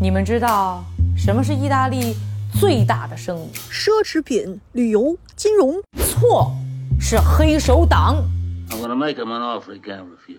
[0.00, 0.84] 你们知道
[1.16, 2.14] 什么是意大利
[2.60, 3.50] 最大的生意？
[3.68, 5.74] 奢侈品、旅游、金融。
[5.96, 6.52] 错，
[7.00, 8.22] 是黑手党。
[8.70, 10.38] I'm gonna make him an offer he can't refuse.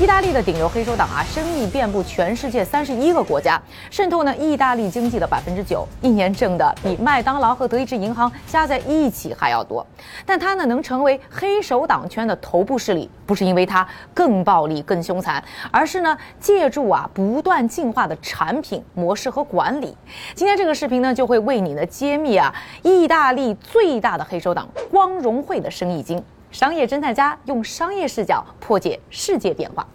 [0.00, 3.60] 意大利的顶流黑手党啊，生意遍布全世界三十一个国家，
[3.90, 9.86] 渗透呢意大利经济的百分之九，一年挣的比麦当劳和德意志银行加在一起还要多。
[10.24, 19.94] 但他呢能成为黑手党圈的头部势力，不是因为他更暴力、更凶残，而是呢借助啊不断进化的产品模式和管理。
[20.34, 22.52] 今天这个视频呢就会为你呢揭秘啊
[22.82, 26.24] 意大利最大的黑手党光荣会的生意经。
[26.52, 29.86] 商业侦探家用商业视角破解世界变化。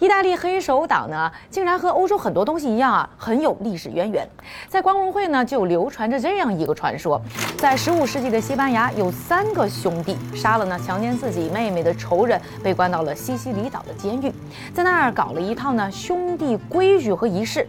[0.00, 4.26] 意大利黑手党呢，竟然和欧洲很多东西一样啊，很有历史渊源。
[4.68, 7.20] 在光荣会呢，就流传着这样一个传说：
[7.58, 14.32] 在15世纪的西班牙，有三个兄弟杀了呢强奸自己妹妹的仇人，被关到了西西里岛的监狱，
[14.72, 17.68] 在那儿搞了一套呢兄弟规矩和仪式。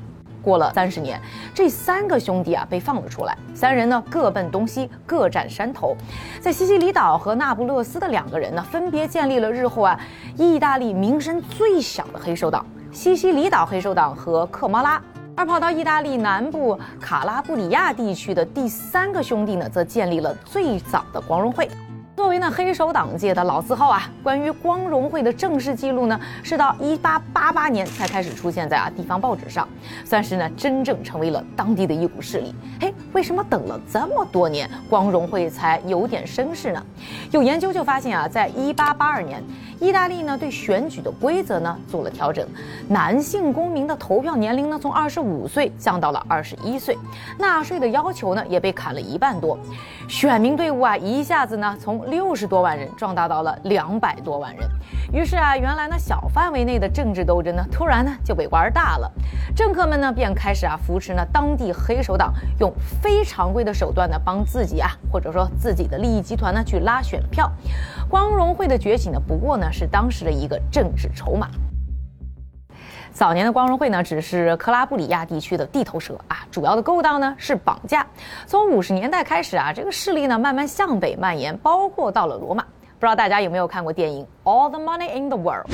[0.49, 1.21] 过了三十年，
[1.53, 5.95] 这三个兄弟啊被放了出来，三人呢各奔东西，各占山头。
[6.41, 9.99] 在西西里岛和那不勒斯的两个人呢，分别建立了日后啊
[10.35, 14.99] 意大利名声最响的黑手党——西西里岛黑手党和克莫拉。
[15.35, 21.69] 而跑到意大利南部卡拉布里亚地区的第三个兄弟呢，则建立了最早的光荣会。
[22.19, 29.65] 作为呢黑手党界的老字号啊，关于光荣会的正式记录呢，是到一八八八年才开始出现在啊地方报纸上，
[30.03, 32.53] 算是呢真正成为了当地的一股势力。
[32.81, 36.85] 嘿，为什么等了这么多年，光荣会才有点声势呢？
[37.31, 39.41] 有研究就发现啊，在一八八二年，
[39.79, 42.45] 意大利呢对选举的规则呢做了调整，
[42.89, 46.97] 男性公民的投票年龄呢从二十五岁降到了二十一岁，
[47.37, 49.57] 纳税的要求呢也被砍了一半多，
[50.09, 54.69] 选民队伍啊一下子呢从六十多万人壮大到了两百多万人，
[55.13, 59.11] 于是啊，原来呢小范围内的政治斗争呢，突然呢就被玩大了。
[59.55, 67.51] 政客们呢便开始啊扶持呢当地黑手党，用非常规的手段呢帮自己啊或者说自己的利益集团呢去拉选票。
[68.09, 71.47] 光荣会的崛起呢，不过呢是当时的一个政治筹码。
[73.19, 78.07] 早年的光荣会呢，只是克拉布里亚地区的地头蛇啊，主要的勾当呢是绑架。
[78.47, 82.63] 从五十年代开始啊，这个势力呢慢慢向北蔓延，包括到了罗马。
[82.97, 85.67] 不知道大家有没有看过电影《All the Money in the World》？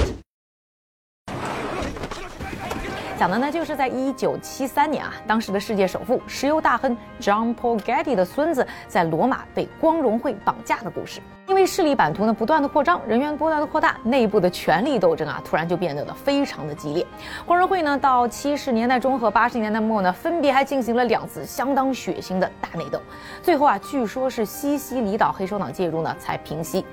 [3.18, 11.22] 讲的呢就是在一九七三年啊，当时的世界首富、石油大亨 John Paul Getty 的孙子在罗马被光荣会绑架的故事。
[11.48, 17.06] 因为势力版图呢不断的扩张，人员不断的扩大，内部的权力斗争啊突然就变得呢非常的激烈。
[17.46, 23.00] 光荣会呢到七十年代中和八十年代末呢，分别还进行了两次相当血腥的大内斗。
[23.42, 26.84] 最后啊，据说是西西里岛黑手党介入呢才平息。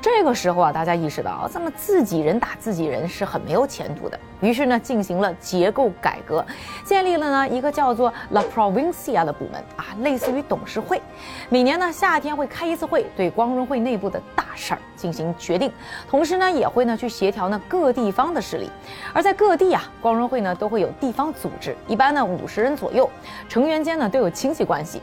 [0.00, 6.44] 这个时候啊，大家意识到这么自己人打自己人是很没有前途的，于是呢进行了结构改革，
[6.84, 11.00] 建立了呢一个叫做 La Provincia 的部门啊，类似于董事会，
[11.48, 15.72] 每年呢夏天会开一次会，对光荣会内部的大事儿进行决定，
[16.08, 18.70] 同时呢也会呢去协调呢各地方的势力，
[19.12, 23.08] 而在各地啊，光荣会呢都会有地方组织，一般呢五十人左右，
[23.48, 25.00] 成员间呢都有亲戚关系，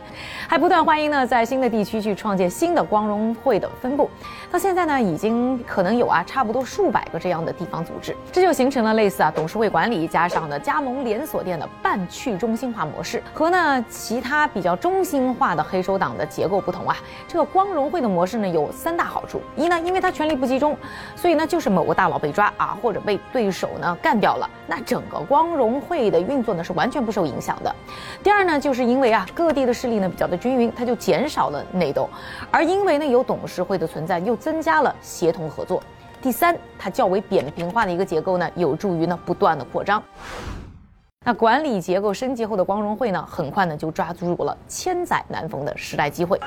[0.47, 4.09] 还不断欢迎呢在新的地区去创建新的光荣会的分部，
[4.51, 16.97] 到现在呢已经可能有啊差不多数百个这样的地方组织，这就形成了类似啊董事会管理加上呢加盟连锁店的半去中心化模式，和呢其他比较中心化的黑手党的结构不同啊，
[17.27, 20.77] 这个光荣会的模式呢有三大好处：一呢，因为它权力不集中，
[21.15, 27.73] 所以呢就是某个大佬被抓啊，或者被对手呢干掉了，那整个光荣会的运作呢是完全不受影响的。
[28.21, 32.09] 第二呢，就是因为啊各地的势力呢比较的均匀，它就减少了内斗，
[32.51, 35.81] 而因为呢有董事会的存在，又增加了协同合作。
[36.23, 40.01] 第三，它较为扁平化的一个结构呢，有助于呢不断的扩张。
[41.25, 46.39] 那管理结构升级后的光荣会呢，很快呢就抓住了千载难逢的时代机会。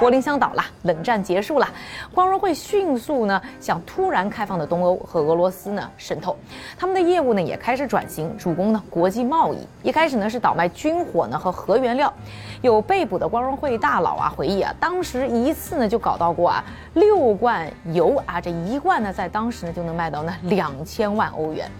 [0.00, 1.68] 柏林墙倒了，冷战结束了，
[2.14, 6.34] 光荣会迅速呢向突然开放的东欧和俄罗斯呢渗透，
[6.78, 9.58] 他们的业务呢也开始转型，主攻呢国际贸易。
[9.82, 12.10] 一开始呢是倒卖军火呢和核原料，
[12.62, 16.64] 有被捕的光荣会大佬啊回忆啊，当时一次呢就搞到过啊
[16.94, 21.70] 六罐油啊，这一罐呢在当时呢就能卖到呢两千万欧元，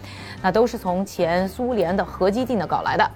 [0.43, 3.11] 那都是从前苏联的核基地呢搞来的。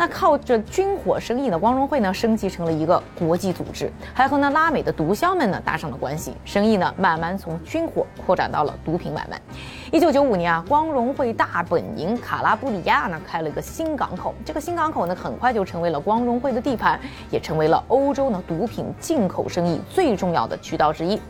[0.00, 9.38] 那靠着军火生意呢，光荣会呢升级成了一个国际组织，还和呢拉美的毒枭们呢搭上了关系，生意呢慢慢从军火扩展到了毒品买卖。
[9.92, 16.98] 一九九五年啊，光荣会大本营卡拉布里亚呢开了一个新港口，这个新港口呢很快就成为了光荣会的地盘，
[17.30, 21.20] 也成为了欧洲呢毒品进口生意最重要的渠道之一。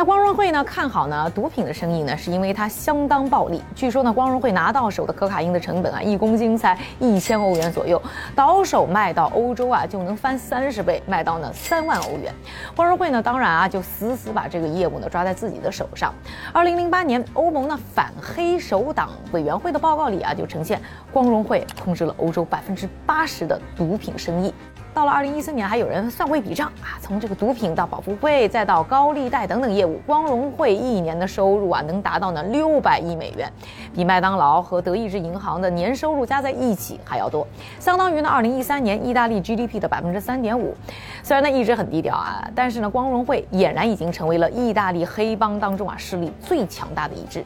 [0.00, 3.62] 那光荣会呢看好呢毒品的生意呢，是因为它相当暴利。
[3.74, 8.00] 据说呢，光荣会拿到手的可卡因的成本啊，一公斤才一千欧元左右，
[8.34, 12.34] 倒手卖到欧洲啊，就能翻三十倍，卖到呢三万欧元。
[12.74, 16.14] 光荣会呢，当然啊，就死死把这个业务呢抓在自己的手上。
[16.50, 20.80] 二零零八年，欧盟呢反黑手党委员会的报告里啊，就呈现
[21.12, 24.54] 光荣会控制了欧洲百分之八十的毒品生意。
[24.92, 33.50] 到了二零一四年，还有人算过一笔账啊，从这个毒品到保护费，再到高利贷等等业务，光荣会一年的收入啊，能达到呢六百亿美元，
[33.94, 37.46] 比麦当劳和德意志银行的年收入加在一起还要多，
[37.78, 40.74] 相当于呢二零一三年意大利 GDP 的百分之三点五。
[41.22, 47.44] 虽然呢一直很低调啊，但是呢光荣会俨然已经成为了意大利黑帮当中啊势力最强大的一支。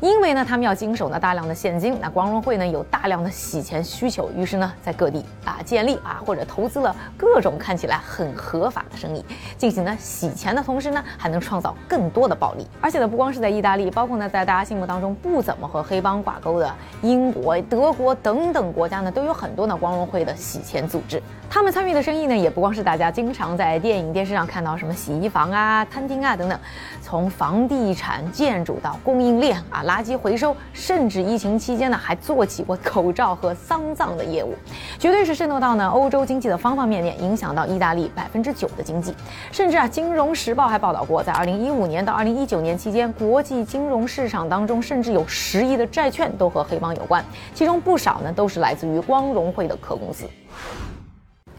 [0.00, 9.24] 因为呢，他们要经手呢大量的现金，那光荣会呢有大量的洗钱需求，于是呢在各地啊建立啊或者投资了各种看起来很合法的生意，
[9.56, 12.66] 进行呢洗钱的同时呢，还能创造更多的暴利。
[12.80, 21.22] 而且呢，不光是在意大利，包括呢在大家心目当中不怎么和黑帮挂钩的英国、德国等等国家呢，都有很多呢光荣会的洗钱组织。
[21.48, 26.58] 他们参与的生意呢，也不光是大家经常在电影、电视上看到什么洗衣房啊、餐厅啊等等，
[27.00, 34.54] 从房地产、建筑到供应链啊、垃圾回收，甚至疫情期间呢，还做起过口罩和丧葬的业务，
[34.98, 39.14] 绝对是渗透到呢欧洲经济的方方面面，影响到意大利百分之九的经济。
[39.52, 47.24] 甚至啊，《金融时报》还报道过，在二零一五年到二零一九年期间，国际金融市场当中，甚至有十亿的债券都和黑帮有关，
[47.54, 50.26] 其中不少呢都是来自于光荣会的壳公司。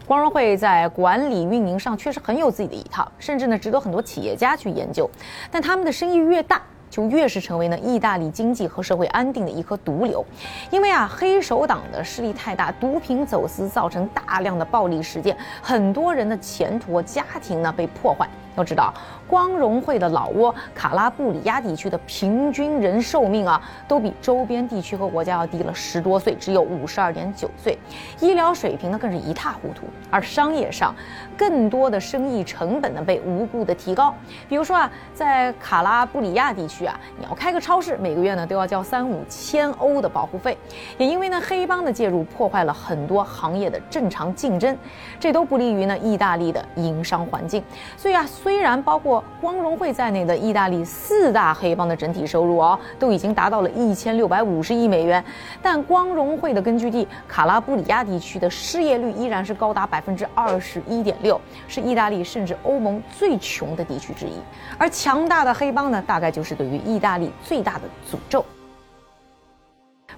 [0.06, 5.08] 光荣会在管理运营上确实很有自己的一套，甚至呢值得很多企业家去研究。
[5.50, 10.24] 但他们的生意越大，就越是成为呢意大利经济和社会安定的一颗毒瘤。
[10.70, 18.28] 因为啊黑手党的势力太大，毒品走私造成大量的暴力事件，很多人的前途家庭呢被破坏。
[18.58, 18.92] 要知道，
[19.28, 27.78] 光荣会的老挝卡拉布里亚地区的平均人寿命啊，都比周边地区和国家要低了十多岁，只有五十二点九岁，
[28.18, 29.86] 医疗水平呢更是一塌糊涂。
[30.10, 30.92] 而商业上，
[31.36, 34.12] 更多的生意成本呢被无故的提高。
[34.48, 40.58] 比如说啊，在卡拉布里亚地区啊，你要开个超市，每个月呢都要交三五千欧的保护费。
[40.96, 44.76] 也因为呢黑帮的介入，破坏了很多行业的正常竞争，
[45.20, 47.62] 这都不利于呢意大利的营商环境。
[47.96, 48.26] 所以啊。
[48.48, 55.22] 虽然包括光荣会在内的意大利四大黑帮的整体收入哦，都已经达到了一千六百五十亿美元，
[55.60, 64.32] 但光荣会的根据地卡拉布里亚地区的失业率依然是高达百分之二十一点六，是意大利甚至欧盟最穷的地区之一。
[64.78, 68.42] 而强大的黑帮呢，大概就是对于意大利最大的诅咒。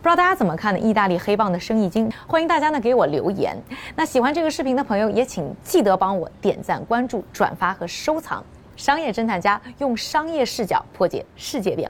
[0.03, 0.81] 不知道大家怎么看呢？
[0.81, 3.55] 意大利黑棒的生意经，欢迎大家呢给我留言。
[3.95, 8.43] 那喜欢这个视频的朋友，也请记得帮我点赞、关注、转发和收藏。
[8.79, 11.89] 商业侦探家用商业视角破解世界变。